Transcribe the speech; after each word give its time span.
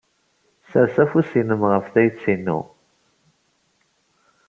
Ssers 0.63 0.95
afus-nnem 1.03 1.61
ɣef 1.71 1.85
tayet-inu. 1.93 2.59